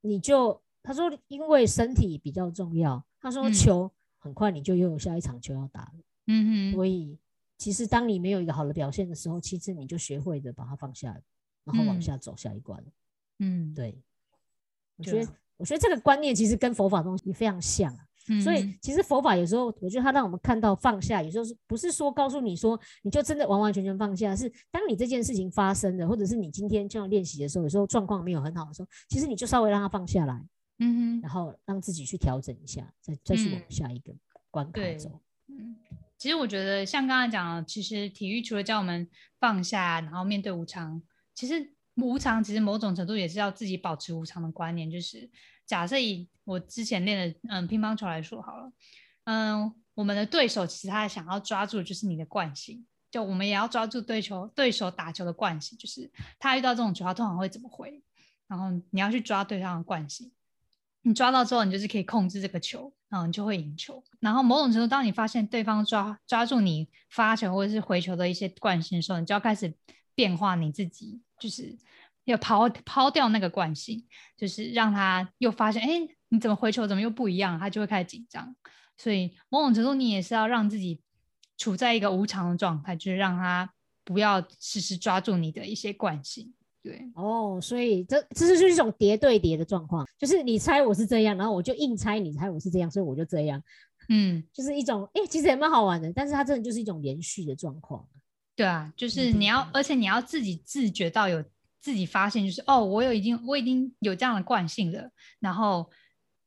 [0.00, 3.52] 你就他说因为身体比较重要，他说嗯。
[3.52, 5.92] 球很快你就又有下一场球要打了。
[6.28, 7.18] 嗯哼，所以
[7.58, 11.20] 其实当你没有一个好的表现的时候，其实你就学会的把它放下，
[11.64, 12.00] 然后往嗯。
[12.00, 12.82] 下走下一关。
[13.40, 14.00] 嗯，对，
[14.96, 17.92] 我觉得我觉得这个观念其实跟佛法东西非常像
[18.42, 30.42] 所以其实佛法有时候，我觉得它让我们看到放下，有时候是不是说告诉你说你就真的完完全全放下，是当你这件事情发生了，或者是你今天这样练习的时候，有时候状况没有很好的时候，其实你就稍微让它放下来，
[30.78, 34.12] 嗯哼，然后让自己去调整一下，再再去往嗯下一个
[34.50, 35.20] 关卡走。
[35.46, 35.76] 嗯，
[36.18, 39.08] 其实我觉得像刚才讲的，其实体育除了教我们
[39.38, 41.00] 放下，然后面对无常，
[41.34, 44.90] 其实无常其实某种程度也是要自己保持无常的观念。
[44.90, 45.30] 就是
[45.64, 48.72] 假设以我之前练的嗯乒乓球来说好了，
[49.24, 56.10] 嗯，我们的对手其实他想要抓住的就是你的惯性，就我们也要抓住对球对手打球的惯性，就是
[56.40, 58.02] 他遇到这种球，他通常会怎么回，
[58.48, 60.32] 然后你要去抓对方的惯性。
[61.06, 64.02] 你抓到之后，你就是可以控制这个球，然后你就会赢球。
[64.20, 69.72] 然后某种程度，当你发现对方抓抓住你发球或者是回球的一些惯性的时候，你就要开始
[70.14, 71.76] 变化你自己，就是
[72.24, 74.02] 要抛抛掉那个惯性，
[74.34, 78.56] 就是让他又发现，哎，你怎么回球怎么又不一样，他就会开始紧张。
[78.96, 81.02] 所以某种程度，你也是要让自己
[81.58, 83.70] 处在一个无常的状态，就是让他
[84.04, 86.54] 不要时时抓住你的一些惯性。
[86.84, 93.62] 对，哦，所以这这就是一种叠对叠的状况，就是你猜我是这样，然后我就硬猜你猜我是这样，所以我就这样，
[94.10, 98.06] 嗯，就是一种哎、诶其实也蛮好玩的，但是它真的就是一种连续的状况。
[98.54, 101.42] 对啊，就是你要，而且你要自己自觉到有
[101.80, 105.90] 自己发现，就是哦，我有已经我已经有这样的惯性了，然后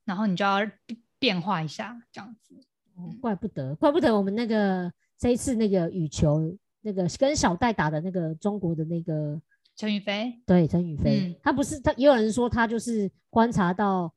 [0.06, 2.54] 然后你就要变变化一下，这样子。
[2.96, 9.42] 哦，怪不得，怪不得我们那个这一次那个羽球那个跟小戴打的那个中国的那个
[9.78, 14.12] 陈宇飞，对陈宇飞，嗯他不是他也有人说他就是观察到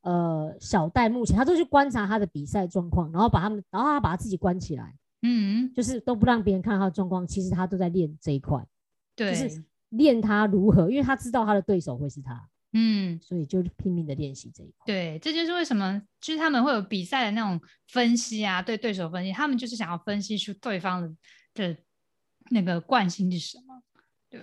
[0.00, 8.66] 呃小戴目前他都去观察他的比赛状况，然后把他们然后他把他自己关起来，嗯，就是都不让别人看到他的状况，其实他都在练这一块。
[9.14, 14.86] 对，就是练他如何，因为他知道他的对手会是他，嗯，所以就拼命的练习这一块。
[14.86, 21.14] 对，这就是为什么就是他们会有比赛的那种分析啊，对对手分析，他们就是想要分析出对方的
[21.52, 21.76] 的
[22.50, 23.82] 那个惯性是什么。
[24.28, 24.40] 对，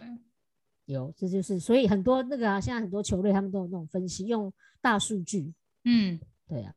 [0.91, 5.53] 有，这就是所以很多那个啊，现在很多球队他们都有那种分析，用大数据。
[5.85, 6.75] 嗯，对啊，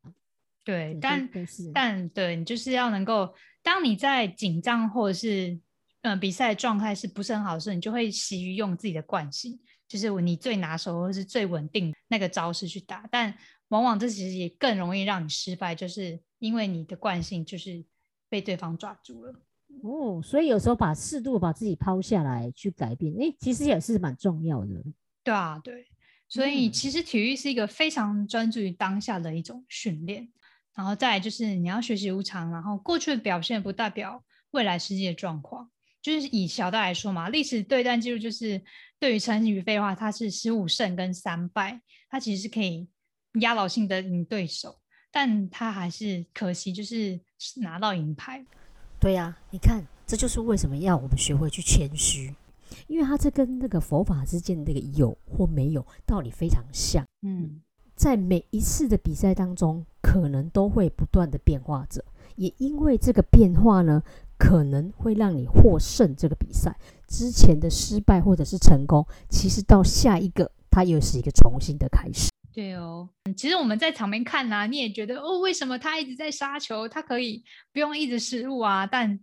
[0.64, 1.30] 对，对但
[1.74, 5.58] 但对你就是要能够，当你在紧张或者是
[6.02, 13.36] 呃比赛状态是不是很好的时候，你就会习于用自己的惯性，就是你最拿手或是最稳定那个招式去打，但
[13.68, 17.84] 往往这其实也更容易让你失败，就是因为你的惯性就是
[18.28, 19.34] 被对方抓住了。
[19.82, 24.82] 哦，所以有时候把适度把自己抛下来去改变，哎，其实也是蛮重要的。
[25.22, 25.86] 对啊，对，
[26.28, 30.28] 所以嗯其实体育是一个非常专注于当下的一种训练，
[30.74, 35.70] 然后再来就是你要学习无常，然后过去的表现不代表未来世界的状况。
[36.02, 38.62] 就是以小戴来说嘛，历史对战记录就是
[38.98, 42.86] 对于陈宇飞的话，他是十五胜跟三败，他其实是可以
[43.40, 44.78] 压倒性的赢对手，
[45.10, 47.18] 但他还是可惜就是
[47.62, 48.44] 拿到银牌。
[49.04, 52.34] 对呀、你看，这就是为什么要我们学会去谦虚，
[52.86, 57.04] 因为它这跟那个佛法之间的那个有或没有道理非常像。
[57.20, 57.60] 嗯
[57.94, 62.02] 在每一次的比赛当中，可能都会不断的变化着，
[62.36, 64.02] 也因为这个变化呢，
[64.38, 66.74] 可能会让你获胜这个比赛。
[67.06, 72.30] 之前的失败或者是成功，其实到下一个，它又是一个重新的开始。
[72.54, 76.88] 对哦，其实我们在场边看呐、你也觉得哦，为什么他一直在杀球？
[76.88, 78.86] 他可以不用一直失误啊？
[78.86, 79.18] 但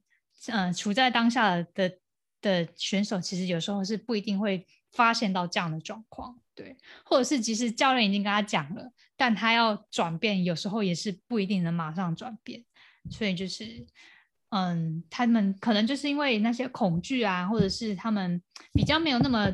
[0.48, 1.98] 嗯、处在当下的
[2.42, 12.64] 的选手，其实有时候是不一定会发现到这样的状况，对，或者是即使教练已经跟他讲了，但他要转变，有时候也是不一定能马上转变，
[13.10, 13.86] 所以就是。
[14.54, 18.42] 嗯，他们可能就是因为那些恐惧啊，或者是他们
[18.74, 19.50] 比较没有那么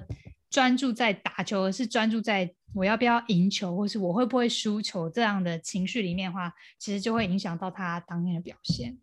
[0.50, 8.98] 专注在打球，而是专注在我要不要赢球，或是我会不会输球这样的情绪里面的话，其实就会影响到他当天的表现。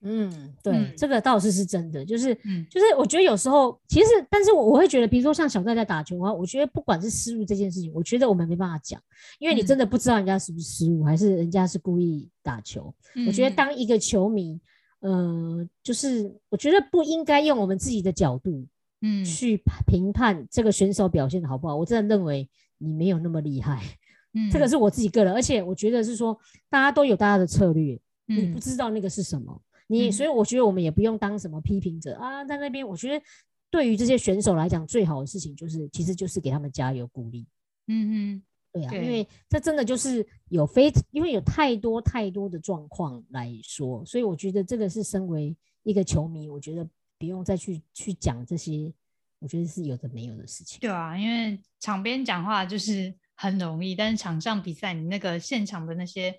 [0.00, 9.02] 嗯，对，嗯这个倒是是真的，就是嗯就是我觉得有时候其实，但是我我会觉得，比如说像小戴在打球的话，我觉得不管是失误这件事情，我觉得我们没办法讲，
[9.40, 12.94] 因为你嗯真的不知道人家是不是失误，还是人家是故意打球。
[13.26, 14.60] 我觉得嗯当一个球迷，
[15.00, 18.64] 呃，就是我觉得不应该用我们自己的角度
[19.00, 21.74] 嗯去评判这个选手表现的好不好。
[21.74, 23.82] 我真的认为你没有那么厉害，
[24.34, 26.38] 嗯，这个是我自己个人，而且我觉得是说
[26.70, 28.60] 大家都有大家的策略，你不嗯。
[28.60, 30.12] 知道那个是什么，你嗯。
[30.12, 33.24] 所以我觉得我们也不用当什么批评者啊，在那边我觉得
[33.70, 37.46] 对于这些选手来讲，最好的事情就是其实就是给他们加油鼓励。
[37.86, 39.04] 嗯嗯对啊，对。
[39.04, 46.86] 因为这真的就是有非，因为有太多太多的状况来说，所以我觉得这个是身为一个球迷，我觉得
[47.18, 48.92] 不用再去去讲这些，
[49.40, 50.78] 我觉得是有的没有的事情。
[50.80, 56.34] 对啊，因为场边讲话就是 很容易，但是场上比赛，你那个现场的那些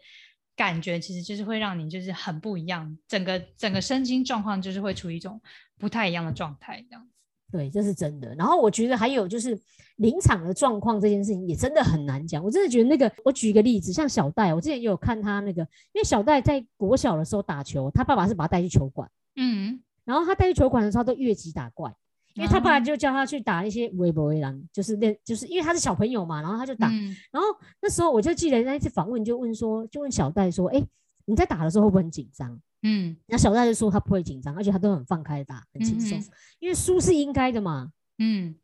[0.56, 5.40] 感觉，其实就是会让你就是很不一样，整个整个身心状况就是会处于一种
[5.78, 7.14] 不太一样的状态，这样子。
[7.52, 8.36] 对，这是真的。
[8.36, 9.60] 然后我觉得还有就是
[9.96, 12.44] 临场的状况这件事情也真的很难讲。
[12.44, 21.92] 我真的觉得那个，我举一个例子，像小戴，我之前也有看他那个，因为小戴在国小的时候打球，他爸爸是把他带去球馆，嗯，然后他带去球馆的时候，他都越级打怪。
[22.40, 27.16] 因为他爸就叫他去打一些微博微狼，就是练，就是因为他是小朋友嘛，然后他就打，嗯。
[27.32, 27.48] 然后
[27.82, 30.82] 那时候我就记得那一次访问就问说，就问小戴说，哎、
[31.26, 32.60] 你在打的时候会不会很紧张？
[32.84, 33.16] 嗯。
[33.28, 36.20] 那小戴就说他不会紧张，而且他都很放开打，很轻松，
[36.60, 38.56] 因为输是应该的嘛，嗯，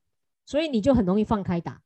[0.46, 1.82] 所以你就很容易放开打。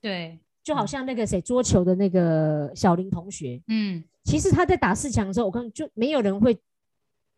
[0.00, 4.02] 对，就好嗯像那个谁桌球的那个小林同学，嗯。
[4.24, 6.58] 其实他在打四强的时候，我看就没有人会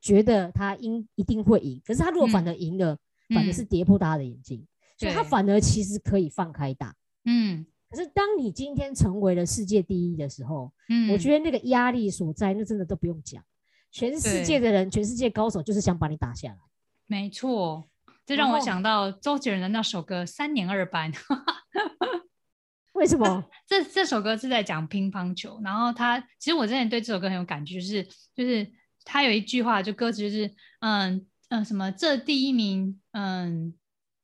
[0.01, 2.99] 觉得他应一定会赢，可是他如果反嗯而赢了，
[3.35, 4.67] 反而是嗯跌破大家的眼镜，
[4.99, 6.95] 所以他反而其实可以放开打。
[7.25, 13.43] 嗯可是当你今天成为了世界第一的时候，嗯，我觉得那个压力所在，那真的都不用讲。
[13.91, 16.59] 全世界的人，全世界高手就是想把你打下来。
[17.07, 17.89] 没错，
[18.25, 21.13] 这让我想到周杰伦的那首歌《三年二班》。
[22.95, 23.45] 为什么？
[23.67, 28.05] 这这首歌是在讲乒乓球，然后他其实我之前对这首歌很有感觉，就是
[28.37, 28.71] 就是
[29.05, 33.75] 他有一句话，就歌词就是嗯嗯什么这第一名，嗯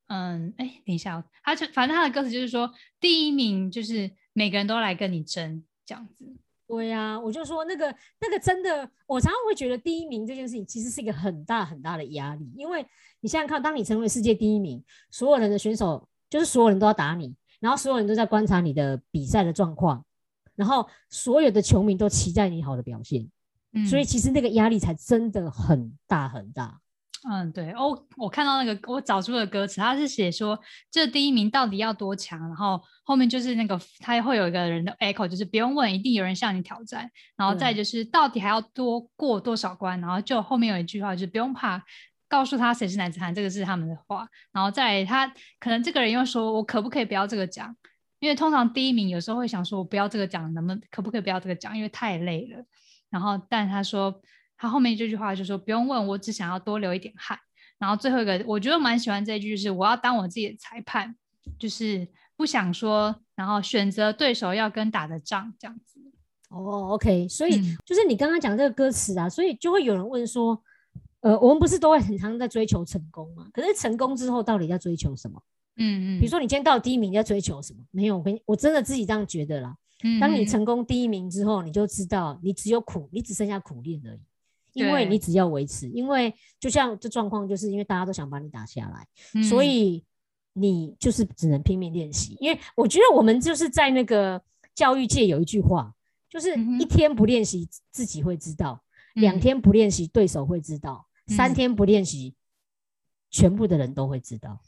[0.07, 6.25] 嗯哎等一下哦，他就反正他的歌词就是说第一名就是每个人都来跟你争这样子，
[6.69, 12.87] 对呀、我就说那个那个真的，我常常会觉得第一名这件事情其实是一个很大很大的压力，因为
[13.21, 20.05] 你想想看，当你成为世界第一名，所有人的选手就是所有人都要打你，然后所有人都在观察你的比赛的状况，
[20.55, 23.29] 然后所有的球迷都期待你好的表现，
[23.73, 26.81] 嗯，所以其实那个压力才真的很大很大。
[27.29, 30.57] 嗯，对哦，我看到那个我找出的歌词，他是写说
[30.91, 41.83] 这第一名到底要多强，然后后面就是那个他会有一个人的 echo，就是不用问，一定有人向你挑战，然后再就是到底还要多过多少关，然后就后面有一句话就是不用怕，
[42.29, 45.27] 告诉他谁是男子汉，这个是他们的话，然后再来他
[45.59, 47.75] 可能这个人又说我可不可以不要这个奖，
[48.21, 52.65] 因为通常第一名有时候会想说我不要这个奖，能不能可不可以不要这个奖，因为太累了，
[53.11, 54.21] 然后但他说。
[54.59, 57.39] 他后面这句话就说不用问，我只想要多流一点汗。
[57.79, 61.15] 然后最后一个，我觉得蛮喜欢这一句，就是我要当我自己的裁判，
[61.59, 66.01] 就是不想说，然后选择对手要跟打的仗这样子。
[66.49, 70.59] 哦，OK，所以嗯就是你刚刚讲这个歌词啊，所以就会有人问说，
[71.21, 73.47] 呃，我们不是都会很常在追求成功吗？
[73.53, 75.43] 可是成功之后到底在追求什么？
[75.77, 77.81] 嗯嗯，比如说你今天到了第一名，你在追求什么？
[77.91, 79.77] 没有，我跟你我真的自己这样觉得啦。
[80.03, 84.21] 嗯，当你嗯成功第一名之后，你就知道你只有苦，你只剩下苦练而已。
[84.77, 90.05] 因为你只要维持，因为就像这状况，就是因为大家都想把你打下来，嗯所以
[90.53, 92.37] 你就是只能拼命练习。
[92.41, 94.41] 因为我觉得我们就是在那个
[94.75, 95.93] 教育界有一句话，
[96.29, 98.83] 就是一天不练习自己会知道，
[99.15, 102.35] 两嗯天不练习对手会知道，三嗯天不练习
[103.31, 104.61] 全部的人都会知道。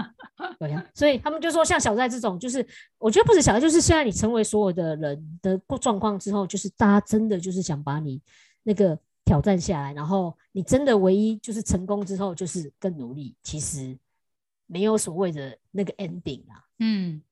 [0.58, 2.66] 对呀、所以他们就说，像小戴这种，就是
[2.98, 8.20] 我觉得不止小戴，就是现在你成为所有的人的状况之后，就是大家真的就是想把你
[8.62, 13.98] 那个挑战下来，然后你真的唯一就是成功之后就是更努力，其实
[14.66, 16.64] 没有所谓的那个 ending 啊。
[16.78, 17.22] 嗯，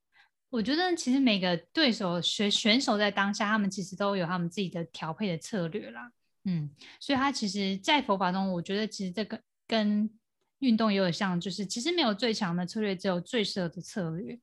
[0.49, 6.11] 我觉得其实每个对手选选手在当下，他们其实都有他们自己的调配的策略啦。
[6.45, 10.11] 嗯，所以他其实，在佛法中，我觉得其实这个跟
[10.59, 14.39] 运动也有像，就是其实没有最强的策略，只有最适合的策略。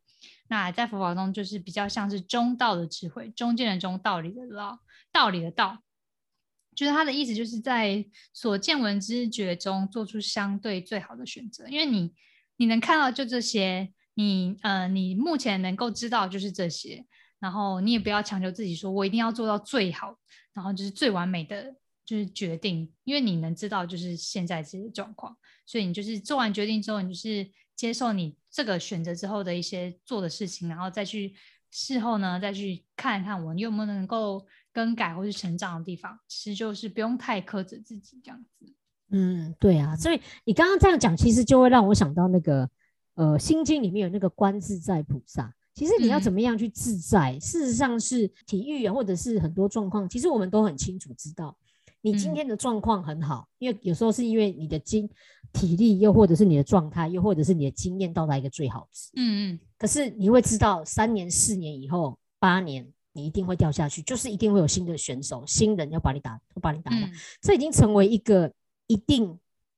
[0.47, 4.79] 那在佛法中，就是比较像是中道的智慧，中间的中，道理的道，
[5.12, 5.79] 道理的道。
[6.79, 12.13] 就是他的意思，就是在所见闻知觉中做出相对最好的选择，因为你
[12.55, 17.05] 你能看到就这些，你呃你目前能够知道就是这些，
[17.37, 20.17] 然后你也不要强求自己说我一定要做到最好，
[20.53, 31.35] 然后就是最完美的就是决定，因为你能知道就是现在这些状况，所以你就是做完决定之后，你就是接受你这个选择之后的一些做的事情，然后再去
[31.71, 34.47] 事后呢再去看一看我你有没有能够
[34.85, 38.73] 更改或是成长的地方，其实就是不用太苛责自己这样子。
[39.11, 42.69] 嗯，对啊，所以你刚刚这样讲，其实就会让我想到那个
[43.15, 45.53] 呃，《心经》里面有那个观自在菩萨。
[45.73, 47.39] 其实你要嗯怎么样去自在？
[47.39, 51.57] 事实上是体育啊，或者是很多状况，其实我们都很清楚知道，
[52.01, 55.09] 你今嗯天的状况很好，因为有时候是因为你的经
[55.53, 59.09] 体力，又或者是你的状态，又或者是你的经验到达一个最好值。
[59.15, 66.97] 嗯嗯可是你会知道，三年、四年以后，八年，你一定会掉下去，就是一定会有新的选手、新人要把你打，要把你打倒。
[67.07, 68.51] 嗯这已经成为一个
[68.87, 69.37] 一定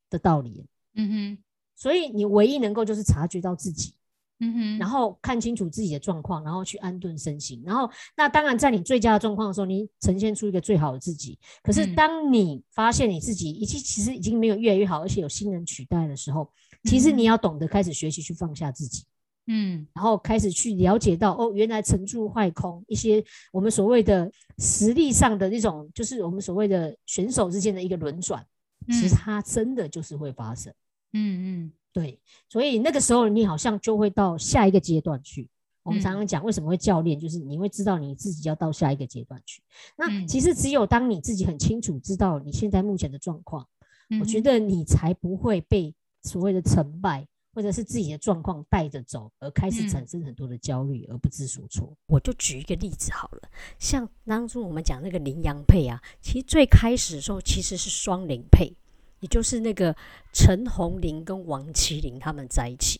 [0.09, 0.65] 的道理了。
[0.95, 1.43] 嗯哼
[1.75, 3.93] 所以你唯一能够就是察觉到自己，
[4.39, 7.61] 嗯哼，然后看清楚自己的状况，然后去安顿身心。
[7.65, 11.39] 然后，那当然在你最佳的状况的时候，你呈现出一个最好的自己。
[11.63, 16.51] 可是嗯当你发现你自己已经其实已经没有越来越好，而且有新人取代的时候，
[16.83, 19.05] 其实你嗯要懂得开始学习去放下自己。
[19.53, 28.45] 嗯然后开始去了解到，哦，原来成住坏空一些我们所谓的实力上的那种，就是我们所谓的选手之间的一个轮转，
[28.87, 30.73] 其实嗯它真的就是会发生。
[31.11, 35.49] 嗯嗯对，所以那个时候你好像就会到下一个阶段去。
[35.83, 39.61] 我们常嗯常讲为什么会教练，就是你会知道你自己要到下一个阶段去。
[39.97, 43.67] 那嗯其实只有当你自己很清楚知道你现在目前的状况，
[44.09, 51.93] 嗯，我觉得你才不会被所谓的成败或者是自己的状况带着走，而开始嗯产生很多的焦虑而不知所措。
[52.07, 58.73] 我就举一个例子好了，像当初我们讲那个羚羊配啊，其实最开始的时候其实是双羚配，
[59.19, 59.95] 也就是那个
[60.31, 62.99] 陈红林跟王麒麟他们在一起。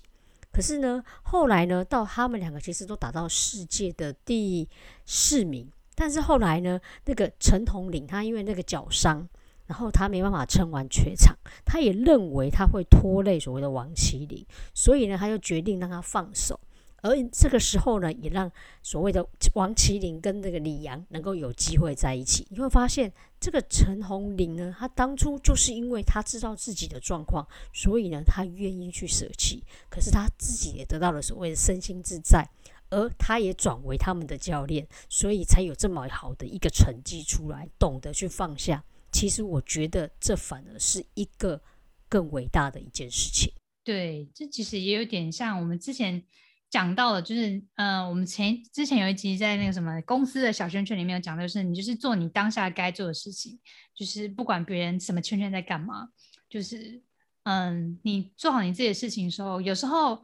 [0.52, 4.68] 可是呢，后来呢，到他们两个其实都打到世界的第
[5.06, 9.30] 四名，但是后来呢，那个陈红林他因为那个脚伤，
[9.72, 16.60] 然后他没办法撑完全场，他也认为他会拖累所谓的王麒麟，所以呢，他就决定让他放手。
[17.02, 18.52] 而这个时候呢，也让
[18.84, 22.46] 所谓的王麒麟跟那个李阳能够有机会在一起。
[22.50, 29.64] 你会发现，这个陈红玲呢，他当初就是因为他知道自己的状况，所以呢，他愿意去舍弃。
[29.90, 32.46] 可是他自己也得到了所谓的身心自在，
[32.90, 38.84] 而他也转为他们的教练，所以才有这么好的一个成绩出来，懂得去放下。
[39.12, 41.62] 其实我觉得这反而是一个
[42.10, 43.54] 更伟大的一件事情。
[43.84, 46.24] 对，这其实也有点像我们之前
[46.70, 53.60] 讲到的，就是呃，我们前之前有一集在那个什么公司的小圈圈里面有讲到，就是你就是做你当下该做的事情，
[53.94, 56.10] 就是不管别人什么圈圈在干嘛，
[56.48, 57.02] 就是
[57.44, 60.24] 嗯，你做好你自己的事情的时候，有时候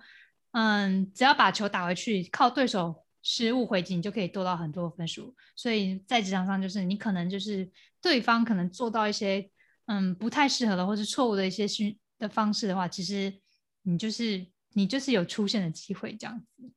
[0.52, 5.36] 嗯，只要把球打回去，靠对手失误回击，你就可以得到很多分数。
[5.54, 7.70] 所以在职场上，就是你可能就是
[8.02, 9.50] 对方可能做到一些
[9.88, 13.34] 嗯不太适合的或是错误的一些训的方式的话，其实
[13.82, 16.72] 你就是你就是有出现的机会这样子。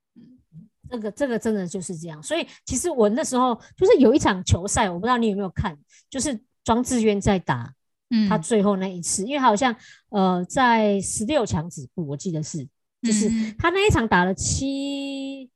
[0.91, 5.79] 这个这个真的就是这样，所以其实我那时候就是有一场球赛，我不知道你有没有看，
[6.11, 7.73] 就是庄智渊在打
[8.11, 9.73] 嗯，他最后那一次，因为好像
[10.09, 12.67] 呃在十六强止步，我记得是，
[13.03, 15.49] 就是嗯他那一场打了七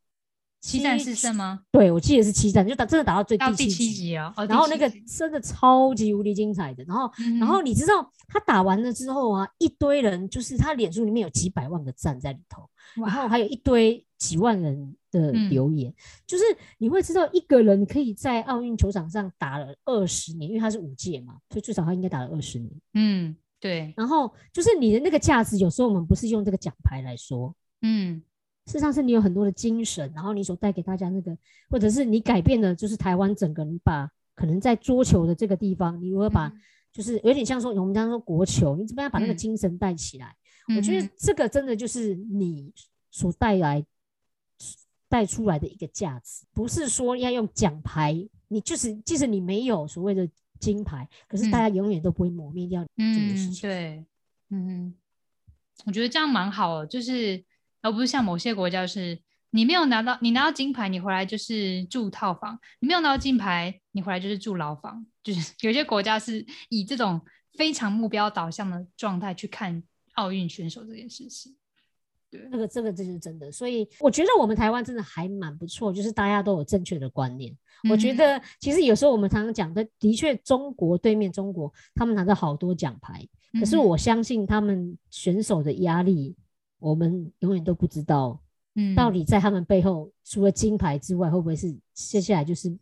[0.64, 1.60] 七战四胜吗？
[1.70, 15.50] 对我记得是七战，就打真的打到最到第第七集，哦，哦然后那个真的超级无敌精彩的，然后嗯然后你知道他打完了之后啊，一堆人就是他脸书里面有几百万个赞在里头，然后哇，还有一堆几万人的嗯。
[15.50, 15.92] 留言，
[16.26, 16.44] 就是
[16.78, 22.72] 你会知道一个人可以在奥运球场上打了二十年，因为他是五届嘛，所以最少他应该打了二十年。
[22.94, 28.22] 嗯，对，然后就是你的那个价值，有时候我们不是用这个奖牌来说，嗯
[28.66, 31.36] 事实上是你有很多的精神，然后你所带给大家那个，
[31.68, 36.60] 或者是你改变了，就是台湾整个你把可能在桌球的这个地方，你如何把、嗯。
[36.92, 39.36] 就是有点像说我们刚刚说国球，你怎么样把那个嗯。
[39.36, 40.32] 精神带起来？
[40.76, 42.72] 我觉得嗯这个真的就是你
[43.10, 43.84] 所带来
[45.08, 48.14] 带出来的一个价值，不是说要用奖牌，
[48.46, 50.28] 你就是即使你没有所谓的
[50.60, 53.52] 金牌，可是大家永远都不会磨灭掉嗯，情。
[53.68, 54.04] 对，
[54.50, 54.94] 嗯，
[55.86, 57.44] 我觉得这样蛮好的，就是
[57.84, 59.20] 而不是像某些国家，是
[59.50, 65.04] 你没有拿到，你拿到金牌，你回来就是住套房；你没有拿到金牌，你回来就是住牢房。
[65.22, 67.20] 就是有些国家是以这种
[67.52, 69.82] 非常目标导向的状态去看
[70.14, 71.54] 奥运选手这件事情。
[72.30, 77.54] 对，这个这个这就是真的，所以我觉得我们台湾真的还蛮不错，就是大家都有正确的观念。
[77.90, 83.28] 我觉嗯得其实有时候我们常常讲的，的确中国对面中国他们拿到好多奖牌，
[83.60, 86.34] 可是我相信他们选手的压力，
[86.84, 88.38] 我们永远都不知道
[88.74, 92.76] 嗯到底在他们背后除了金牌之外，会不会是接下来就是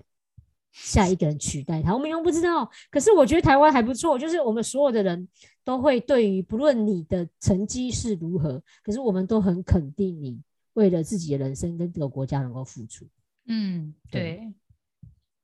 [0.73, 1.95] 下一个人取代他？
[1.95, 2.69] 我们永远不知道。
[2.91, 5.29] 可是我觉得台湾还不错，就是我们所有的人
[5.63, 10.41] 都会对于不论你的成绩是如何，可是我们都很肯定你
[10.73, 13.07] 为了自己的人生跟这个国家能够付出。
[13.47, 14.41] 嗯，对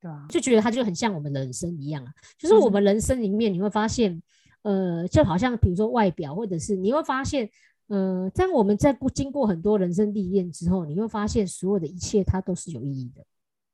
[0.01, 4.21] 对，啊，就觉得他就很像我们人生一样啊，就是我们人生里面你会发现，
[4.63, 7.47] 呃，就好像比如说外表，或者是你会发现，
[7.89, 13.25] 呃，当我们在过经过很多人生历练之后，你会发现所有的一切它都是有意义的。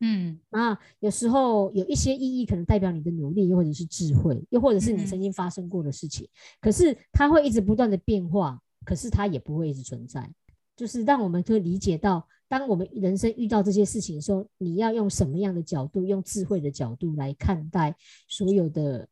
[0.02, 6.28] 嗯啊，有时候有一些意义可能代表你的努力，又或者是智慧，又或者是你嗯曾经发生过的事情。
[6.60, 10.30] 可是它会一直不断的变化，可是它也不会一直存在。
[10.76, 17.96] 就是让我们可以理解到，当我们人生遇到这些事情的时候，你要用什么样的角度，用智慧的角度来看待
[18.28, 19.08] 所有的，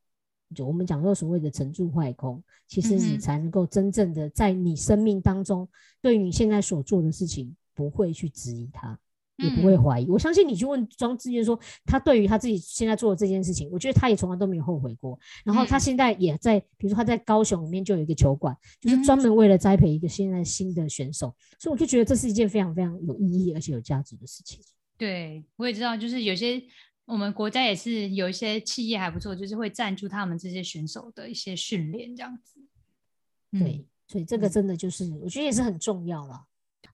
[0.54, 5.68] 就我们讲说所谓的成住坏空，其实你才能够真正的在你生命当中，
[6.02, 9.00] 对于你现在所做的事情，不会去质疑它。
[9.38, 10.06] 也不会嗯怀疑。
[10.08, 15.20] 我相信你去问庄志渊说，他对于他自己现在做的这件事情，我觉得他也从来都没有后悔过。
[15.44, 24.60] 然后他嗯现在也在，比如说他在高雄里面就有一个球馆，就是嗯专门为了栽培一个现在新的选手，所以我就觉得这是一件非常非常有意义而且有价值的事情。
[25.00, 26.62] 对，我也知道，就是有些
[27.06, 32.60] 我们国家也是有一些企业还不错，就是会赞助他们这些选手的一些训练这样子。
[33.52, 36.46] 嗯对，所以这个嗯真的就是我觉得也是很重要了。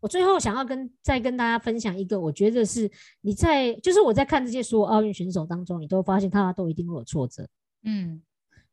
[0.01, 2.89] 我最后想要跟再跟大家分享一个，我觉得是
[3.21, 7.47] 你在就是我在看这些所有奥运选手当中，你都会发现他都一定会有挫折。
[7.83, 8.21] 嗯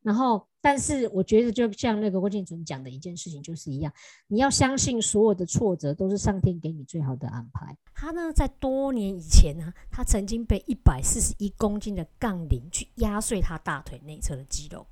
[0.07, 3.91] 然后，但是我觉得就像那个郭敬准讲的一件事情就是一样，
[4.27, 7.75] 你要相信所有的挫折都是上天给你最好的安排。
[7.93, 14.87] 他呢，在多年以前呢，他曾经被一百四十一公斤的杠铃去压碎他大腿内侧的肌肉。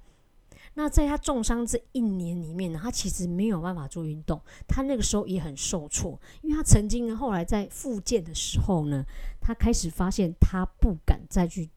[0.74, 9.06] 那在他重伤这一年里面呢，他其实没有办法做运动，他那个时候也很受挫，因为他曾经呢，后来在复健的时候呢，
[9.40, 11.70] 他开始发现他不敢再去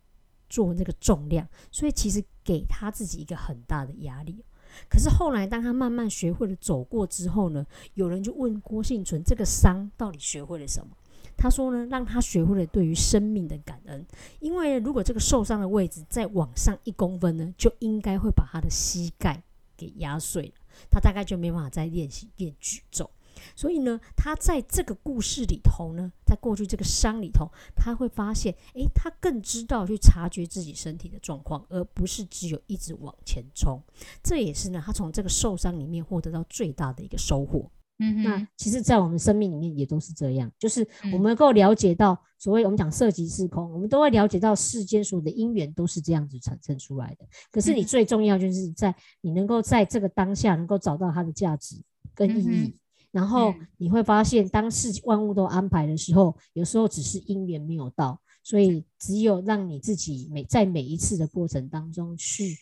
[0.49, 4.45] 做那个重量，所以其实给他自己一个很大的压力。
[4.89, 10.97] 可是后来，当他慢慢学会了走过之后呢，有人就问郭幸存这个伤到底学会了什么？
[11.37, 14.07] 他说呢，让他学会了对于生命的感恩，
[14.41, 19.43] 因为如果这个受伤的位置再往上一公分呢，就应该会把他的膝盖
[19.77, 20.53] 给压碎了，
[20.91, 23.09] 他大概就没办法再练习练举重。
[23.55, 33.83] 所以呢，他在这个故事里头呢，在过去这个伤里头，他会发现，诶，他更知道去察觉自己身体的状况，而不是只有一直往前冲。
[34.23, 37.71] 这也是呢，他从这个受伤里面获得到最大的一个收获。
[38.01, 47.27] 那嗯那，其实，在我们生命里面也都是这样，就是我嗯们能够了解到，所谓我们讲色即是空，我们都会了解到世间所有的因缘都是这样子产生出来的。
[47.51, 51.75] 可是你嗯最重要就是在你能够在这个当下能够找到它的价值
[52.15, 52.77] 跟意义。
[53.11, 62.57] 然后嗯你会发现，当世万物都安排的时候，有时候只是因缘没有到，所以只有让你自己每在每一次的过程当中去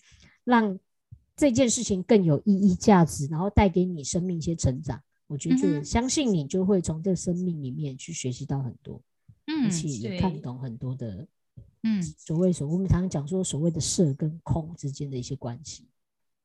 [0.44, 0.78] 让
[1.34, 5.02] 这件事情更有意义、价值，然后带给你生命一些成长。
[5.26, 9.02] 我觉嗯得就相信你就会从这个生命里面去学习到很多，
[9.46, 11.26] 嗯而且也看懂很多的
[11.82, 15.88] 嗯所谓所我们常常讲说所谓的色跟空之间的一些关系，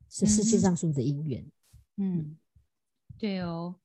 [0.10, 1.46] 是世界上所有的因缘。
[1.98, 2.36] 嗯，
[3.20, 3.76] 对哦。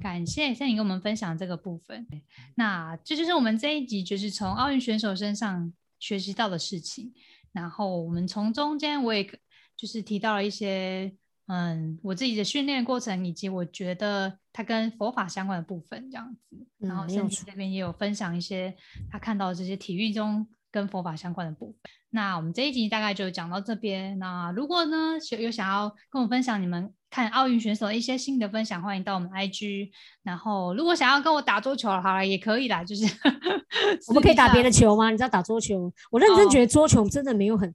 [0.00, 2.06] 感谢像你跟我们分享这个部分，
[2.54, 7.12] 那这就是我们这一集就是从奥运选手身上学习到的事情。
[7.52, 9.24] 然后我们从中间我也
[9.76, 11.12] 就是提到了一些，
[11.46, 16.66] 嗯，我自己的训练过程，以及我觉得它跟佛法相关的部分这样子。
[16.78, 18.76] 然后嗯没有错圣经这边也有分享一些
[19.10, 20.46] 他看到的这些体育中
[20.78, 21.76] 跟佛法相关的部分。
[22.10, 24.16] 那我们这一集大概就讲到这边。
[24.20, 29.90] 那如果呢有有想要跟我分享你们看奥运选手的一些新的分享，欢迎到我们 IG。
[30.22, 33.04] 然后如果想要跟我打桌球，好了也可以啦，就是
[34.06, 34.70] 我们可以打别的。
[34.70, 35.10] 球吗？
[35.10, 37.68] 你知道打桌球，我认真哦觉得桌球真的没有很，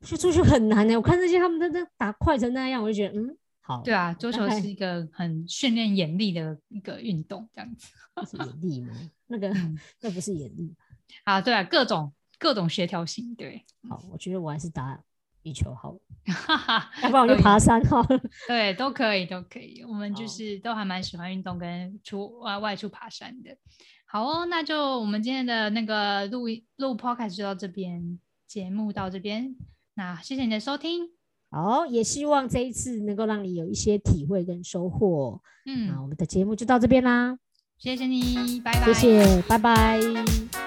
[0.00, 8.94] 我觉得桌球很难呢、我看那些他们真的打快成那样，我就觉得嗯，好，对啊，桌球是一个很训练眼力的一个运动，这样子那是眼力吗？
[9.28, 10.74] 那个嗯那不是眼力。
[11.24, 12.12] 啊，对啊，各种
[12.42, 15.00] 各种协调性，对，好，我觉得我还是打
[15.44, 15.98] 羽球好了，
[16.34, 18.20] 哈哈，要不然我就爬山好了。
[18.48, 19.84] 对，都可以，都可以。
[19.86, 23.56] 我们就是都还蛮喜欢运动跟出外外出爬山的。
[24.04, 28.18] 好哦，那就我们今天的那个录一录 podcast 就到这边，
[28.48, 29.54] 节目到这边。
[29.94, 31.10] 那谢谢你的收听，
[31.48, 35.40] 好，也希望这一次能够让你有一些体会跟收获。
[35.66, 37.38] 嗯那嗯，我们的节目就到这边啦，
[37.78, 38.92] 谢谢你，拜拜。
[38.92, 40.61] 谢谢，拜拜。